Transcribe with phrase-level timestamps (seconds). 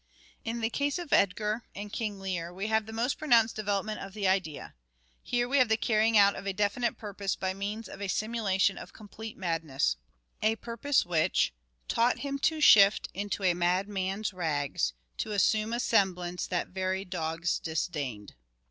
[0.43, 4.15] In the case of Edgar in" King Lear" we have the most pronounced development of
[4.15, 4.73] the idea.
[5.21, 8.79] Here we have the carrying out of a definite purpose by means of a simulation
[8.79, 9.97] of complete madness;
[10.41, 11.53] a purpose which"
[11.87, 17.59] taught him to shift Into a madman's rags, to assume a semblance That very dogs
[17.59, 18.33] disdained."